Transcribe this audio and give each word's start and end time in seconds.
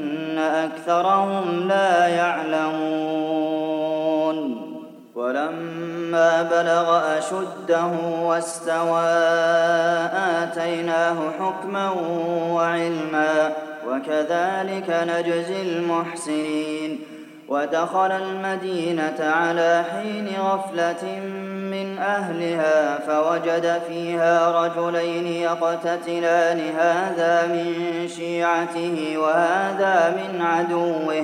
أكثرهم 0.65 1.67
لا 1.67 2.07
يعلمون. 2.07 3.61
ولما 5.15 6.43
بلغ 6.43 7.17
أشده 7.17 7.91
واستوى 8.21 9.03
آتيناه 10.43 11.15
حكما 11.39 11.89
وعلما 12.51 13.53
وكذلك 13.87 14.89
نجزي 14.89 15.61
المحسنين. 15.61 16.99
ودخل 17.47 18.11
المدينة 18.11 19.19
على 19.19 19.83
حين 19.91 20.29
غفلة 20.39 21.03
من 21.83 21.97
أهلها 21.97 22.99
فوجد 22.99 23.81
فيها 23.87 24.65
رجلين 24.65 25.27
يقتتلان 25.27 26.59
هذا 26.77 27.47
من 27.47 28.07
شيعته 28.07 29.17
وهذا 29.17 30.15
من 30.15 30.41
عدوه. 30.41 31.23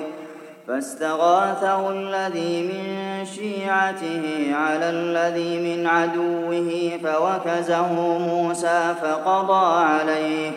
فاستغاثه 0.68 1.92
الذي 1.92 2.62
من 2.64 3.26
شيعته 3.26 4.56
على 4.56 4.90
الذي 4.90 5.60
من 5.60 5.88
عدوه 5.88 7.00
فوكزه 7.04 7.94
موسى 8.18 8.96
فقضى 9.02 9.86
عليه. 9.86 10.52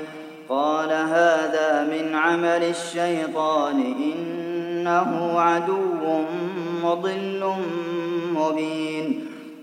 قال 0.49 0.93
هذا 0.93 1.89
من 1.91 2.15
عمل 2.15 2.65
الشيطان 2.65 3.81
إنه 3.81 5.41
عدو 5.41 6.23
مضل 6.85 7.53
مبين. 8.35 9.30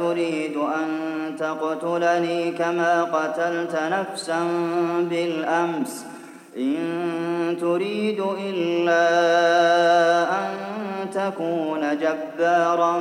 أتريد 0.00 0.56
أن 0.56 0.88
تقتلني 1.38 2.50
كما 2.50 3.02
قتلت 3.04 3.78
نفسا 3.92 4.40
بالأمس. 5.10 6.06
إن 6.56 7.56
تريد 7.60 8.22
إلا 8.44 9.08
أن 10.32 10.54
تكون 11.12 11.98
جبارا 11.98 13.00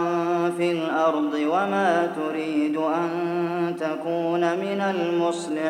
في 0.58 0.72
الأرض 0.72 1.34
وما 1.34 2.12
تريد 2.16 2.78
أن 2.78 3.76
تكون 3.80 4.42
من 4.42 4.82
المصلحين. 4.96 5.70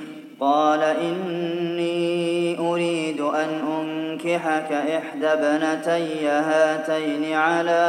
قال 0.41 0.83
إني 0.83 2.59
أريد 2.59 3.21
أن 3.21 3.49
أنكحك 3.81 4.71
إحدى 4.71 5.27
ابنتي 5.27 6.27
هاتين 6.27 7.33
على 7.33 7.81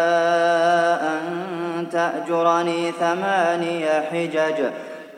أن 1.03 1.87
تأجرني 1.93 2.93
ثماني 2.93 3.87
حجج. 4.11 4.65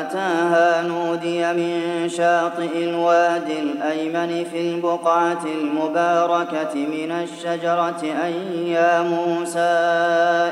أتاها 0.00 0.82
نودي 0.82 1.52
من 1.52 2.08
شاطئ 2.08 2.84
الوادي 2.84 3.60
الأيمن 3.60 4.44
في 4.52 4.60
البقعة 4.60 5.44
المباركة 5.44 6.74
من 6.74 7.12
الشجرة 7.12 8.02
أن 8.24 8.32
يا 8.66 9.02
موسى 9.02 9.60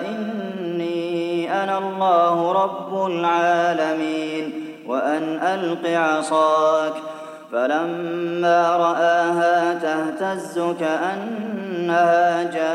إني 0.09 1.63
أنا 1.63 1.79
الله 1.79 2.53
رب 2.53 3.07
العالمين 3.07 4.53
وأن 4.87 5.41
ألق 5.43 5.91
عصاك. 5.91 6.93
فلما 7.53 8.77
رآها 8.77 9.75
تهتز 9.75 10.59
كأنها 10.81 12.43
جان. 12.43 12.75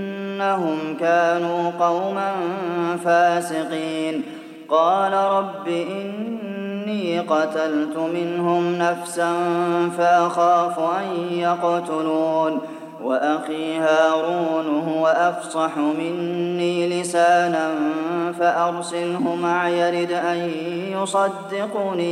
إنهم 0.41 0.97
كانوا 0.99 1.71
قوما 1.79 2.31
فاسقين. 3.05 4.23
قال 4.69 5.13
رب 5.13 5.67
إني 5.67 7.19
قتلت 7.19 7.97
منهم 8.13 8.75
نفسا 8.75 9.33
فأخاف 9.97 10.79
أن 10.79 11.33
يقتلون. 11.33 12.59
وأخي 13.03 13.77
هارون 13.77 14.83
هو 14.89 15.07
أفصح 15.07 15.77
مني 15.77 17.01
لسانا 17.01 17.71
فأرسله 18.39 19.35
معي 19.35 19.79
يرد 19.79 20.11
أن 20.11 20.51
يصدقني 20.91 22.11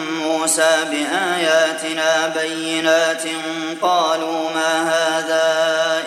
موسى 0.41 0.77
بآياتنا 0.91 2.33
بينات 2.41 3.23
قالوا 3.81 4.49
ما 4.55 4.89
هذا 4.89 5.43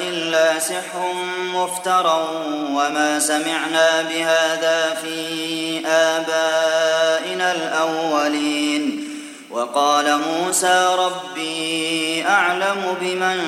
إلا 0.00 0.58
لسحر 0.58 1.14
مفترى 1.54 2.28
وما 2.70 3.18
سمعنا 3.18 4.02
بهذا 4.02 4.96
في 5.02 5.86
آبائنا 5.86 7.52
الأولين. 7.52 9.08
وقال 9.50 10.18
موسى 10.18 10.88
ربي 10.98 12.24
أعلم 12.28 12.96
بمن 13.00 13.40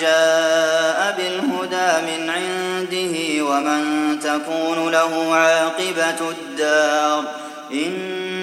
جاء 0.00 1.14
بالهدى 1.16 2.06
من 2.06 2.30
عنده 2.30 3.44
ومن 3.44 4.18
تكون 4.20 4.92
له 4.92 5.34
عاقبة 5.34 6.30
الدار. 6.30 7.24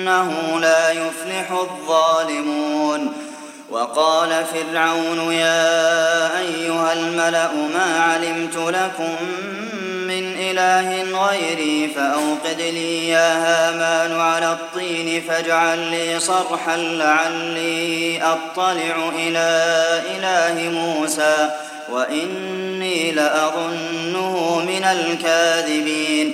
إنه 0.02 0.60
لا 0.60 0.92
يفلح 0.92 1.52
الظالمون. 1.52 3.14
وقال 3.70 4.30
فرعون 4.30 5.34
يا 5.34 6.40
أيها 6.40 6.94
الملأ 6.94 7.50
ما 7.74 8.04
علمت 8.04 8.56
لكم 8.56 9.16
من 10.08 10.36
إله 10.40 11.04
غيري 11.04 11.92
فأوقد 11.96 12.62
لي 12.62 13.10
يا 13.10 13.34
هامان 13.34 14.20
على 14.20 14.52
الطين 14.52 15.22
فاجعل 15.28 15.80
لي 15.80 16.20
صرحا 16.20 16.78
لعلي 16.78 18.24
أطلع 18.24 19.10
إلى 19.16 19.82
إله 20.18 20.70
موسى 20.70 21.50
وإني 21.90 23.12
لأظنه 23.12 24.60
من 24.68 24.84
الكاذبين. 24.84 26.34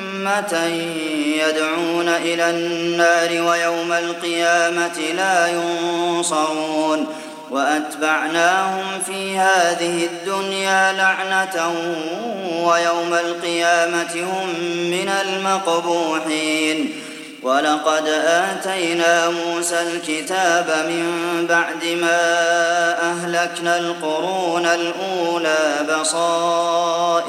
يدعون 1.49 2.09
إلى 2.09 2.49
النار 2.49 3.29
ويوم 3.29 3.91
القيامة 3.91 4.99
لا 5.15 5.47
ينصرون 5.47 7.07
وأتبعناهم 7.51 8.85
في 9.05 9.37
هذه 9.37 10.05
الدنيا 10.05 10.93
لعنة 10.93 11.73
ويوم 12.63 13.13
القيامة 13.13 14.13
هم 14.15 14.49
من 14.91 15.09
المقبوحين 15.21 16.93
ولقد 17.43 18.07
آتينا 18.25 19.29
موسى 19.29 19.81
الكتاب 19.81 20.85
من 20.87 21.45
بعد 21.49 21.85
ما 22.01 22.21
أهلكنا 23.01 23.77
القرون 23.77 24.65
الأولى 24.65 25.85
بصائر 25.89 27.20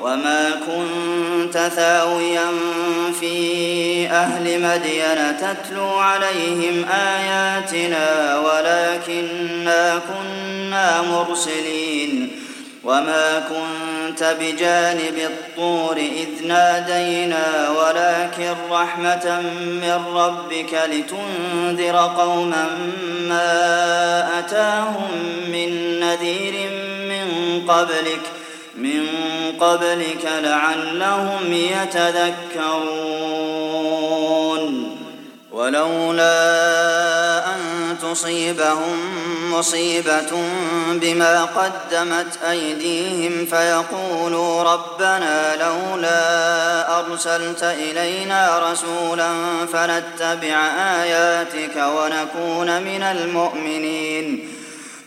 وما 0.00 0.50
كنت 0.50 1.58
ثاويا 1.76 2.46
في 3.20 4.06
أهل 4.10 4.62
مدين 4.62 5.36
تتلو 5.36 5.88
عليهم 5.88 6.84
آياتنا 6.88 8.38
ولكنا 8.38 10.00
كنا 10.08 11.02
مرسلين 11.02 12.30
وما 12.84 13.42
كنت 13.48 14.36
بجانب 14.40 15.18
الطور 15.18 15.96
إذ 15.96 16.46
نادينا 16.46 17.70
ولكن 17.70 18.54
رحمة 18.70 19.40
من 19.60 20.04
ربك 20.14 20.80
لتنذر 20.86 21.96
قوما 21.96 22.66
ما 23.28 24.38
أتاهم 24.38 25.10
من 25.52 26.00
نذير 26.00 26.70
من 27.08 27.26
قبلك 27.68 28.39
من 28.82 29.06
قبلك 29.60 30.28
لعلهم 30.42 31.52
يتذكرون. 31.52 33.20
ولولا 35.52 37.46
أن 37.46 37.60
تصيبهم 38.02 38.98
مصيبة 39.52 40.42
بما 40.92 41.44
قدمت 41.44 42.38
أيديهم 42.50 43.46
فيقولوا 43.46 44.62
ربنا 44.62 45.56
لولا 45.56 46.98
أرسلت 46.98 47.62
إلينا 47.62 48.70
رسولا 48.72 49.28
فنتبع 49.72 50.56
آياتك 51.02 51.76
ونكون 51.76 52.82
من 52.82 53.02
المؤمنين. 53.02 54.59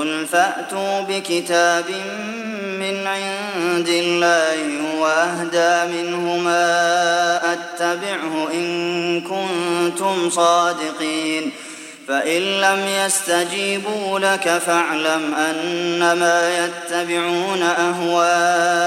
قل 0.00 0.26
فأتوا 0.26 1.00
بكتاب 1.00 1.84
من 2.62 3.06
عند 3.06 3.88
الله 3.88 4.98
وأهدى 4.98 5.92
منه 5.92 6.36
ما 6.36 7.40
أتبعه 7.52 8.48
إن 8.52 9.20
كنتم 9.20 10.30
صادقين. 10.30 11.52
فإن 12.08 12.42
لم 12.42 12.86
يستجيبوا 13.06 14.18
لك 14.18 14.48
فاعلم 14.66 15.34
أنما 15.34 16.64
يتبعون 16.64 17.62
أهواءهم 17.62 18.80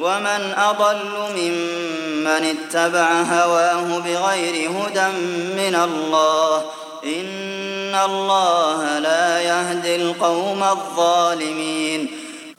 ومن 0.00 0.54
أضل 0.56 0.96
ممن 1.36 2.56
اتبع 2.56 3.22
هواه 3.22 3.98
بغير 3.98 4.70
هدى 4.70 5.08
من 5.56 5.74
الله 5.74 6.64
إن 7.04 7.49
الله 7.94 8.98
لا 8.98 9.40
يهدي 9.40 9.96
القوم 9.96 10.62
الظالمين 10.62 12.19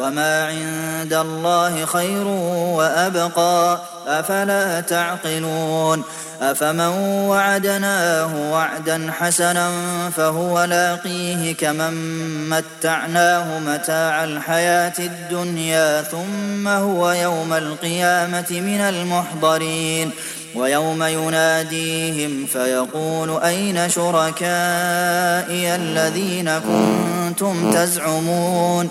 وما 0.00 0.46
عند 0.46 1.12
الله 1.12 1.84
خير 1.84 2.26
وأبقى 2.76 3.80
أفلا 4.06 4.80
تعقلون 4.80 6.04
أفمن 6.42 6.80
وعدناه 7.28 8.52
وعدا 8.52 9.12
حسنا 9.18 9.70
فهو 10.16 10.64
لاقيه 10.64 11.54
كمن 11.54 11.94
متعناه 12.48 13.58
متاع 13.58 14.24
الحياة 14.24 14.92
الدنيا 14.98 16.02
ثم 16.02 16.68
هو 16.68 17.10
يوم 17.10 17.52
القيامة 17.52 18.46
من 18.50 18.80
المحضرين 18.80 20.10
ويوم 20.54 21.02
يناديهم 21.02 22.46
فيقول 22.46 23.42
أين 23.42 23.90
شركائي 23.90 25.74
الذين 25.74 26.58
كنتم 26.58 27.70
تزعمون 27.70 28.90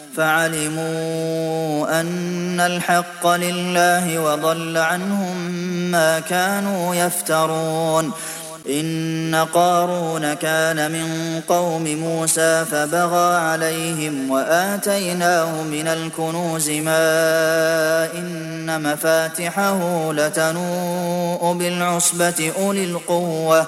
فعلموا 0.17 1.99
أن 2.01 2.59
الحق 2.59 3.27
لله 3.27 4.19
وضل 4.19 4.77
عنهم 4.77 5.37
ما 5.91 6.19
كانوا 6.19 6.95
يفترون. 6.95 8.11
إن 8.69 9.47
قارون 9.53 10.33
كان 10.33 10.91
من 10.91 11.41
قوم 11.47 11.83
موسى 11.83 12.65
فبغى 12.71 13.35
عليهم 13.35 14.31
وآتيناه 14.31 15.63
من 15.63 15.87
الكنوز 15.87 16.69
ما 16.69 18.09
إن 18.13 18.83
مفاتحه 18.83 20.13
لتنوء 20.13 21.53
بالعصبة 21.53 22.51
أولي 22.59 22.83
القوة. 22.83 23.67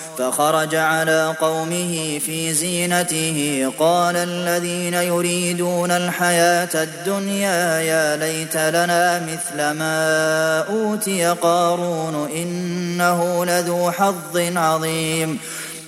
فخرج 0.17 0.75
على 0.75 1.35
قومه 1.41 2.19
في 2.25 2.53
زينته. 2.53 3.71
قال 3.79 4.15
الذين 4.15 4.93
يريدون 4.93 5.91
الحياة 5.91 6.69
الدنيا 6.83 7.79
يا 7.79 8.17
ليت 8.17 8.57
لنا 8.57 9.19
مثل 9.19 9.71
ما 9.71 10.59
أوتي 10.69 11.25
قارون 11.25 12.29
إنه 12.35 13.45
لذو 13.45 13.91
حظ 13.91 14.37
عظيم. 14.55 15.39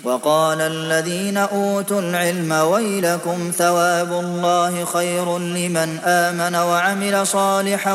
وقال 0.03 0.61
الذين 0.61 1.37
أوتوا 1.37 2.01
العلم 2.01 2.51
ويلكم 2.51 3.51
ثواب 3.57 4.13
الله 4.13 4.85
خير 4.85 5.37
لمن 5.37 5.99
آمن 6.05 6.55
وعمل 6.55 7.27
صالحا 7.27 7.93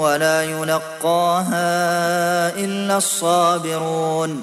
ولا 0.00 0.42
يلقاها 0.42 1.58
إلا 2.48 2.96
الصابرون. 2.96 4.42